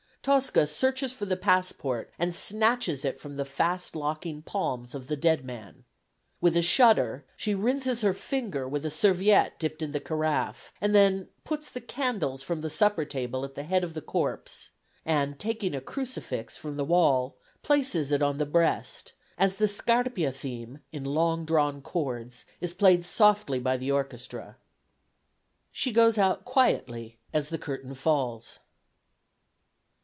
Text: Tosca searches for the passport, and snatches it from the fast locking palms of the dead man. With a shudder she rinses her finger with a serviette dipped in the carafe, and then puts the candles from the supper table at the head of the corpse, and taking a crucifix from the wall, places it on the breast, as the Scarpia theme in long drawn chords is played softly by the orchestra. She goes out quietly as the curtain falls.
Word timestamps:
Tosca 0.23 0.67
searches 0.67 1.11
for 1.13 1.25
the 1.25 1.35
passport, 1.35 2.11
and 2.19 2.31
snatches 2.35 3.03
it 3.03 3.19
from 3.19 3.37
the 3.37 3.43
fast 3.43 3.95
locking 3.95 4.43
palms 4.43 4.93
of 4.93 5.07
the 5.07 5.15
dead 5.15 5.43
man. 5.43 5.83
With 6.39 6.55
a 6.55 6.61
shudder 6.61 7.25
she 7.35 7.55
rinses 7.55 8.01
her 8.03 8.13
finger 8.13 8.67
with 8.69 8.85
a 8.85 8.91
serviette 8.91 9.57
dipped 9.57 9.81
in 9.81 9.93
the 9.93 9.99
carafe, 9.99 10.73
and 10.79 10.93
then 10.93 11.29
puts 11.43 11.71
the 11.71 11.81
candles 11.81 12.43
from 12.43 12.61
the 12.61 12.69
supper 12.69 13.03
table 13.03 13.43
at 13.43 13.55
the 13.55 13.63
head 13.63 13.83
of 13.83 13.95
the 13.95 13.99
corpse, 14.01 14.69
and 15.05 15.39
taking 15.39 15.73
a 15.73 15.81
crucifix 15.81 16.55
from 16.55 16.77
the 16.77 16.85
wall, 16.85 17.35
places 17.63 18.11
it 18.11 18.21
on 18.21 18.37
the 18.37 18.45
breast, 18.45 19.13
as 19.39 19.55
the 19.55 19.67
Scarpia 19.67 20.31
theme 20.31 20.81
in 20.91 21.03
long 21.03 21.45
drawn 21.45 21.81
chords 21.81 22.45
is 22.59 22.75
played 22.75 23.03
softly 23.05 23.57
by 23.57 23.75
the 23.75 23.89
orchestra. 23.89 24.57
She 25.71 25.91
goes 25.91 26.19
out 26.19 26.45
quietly 26.45 27.17
as 27.33 27.49
the 27.49 27.57
curtain 27.57 27.95
falls. 27.95 28.59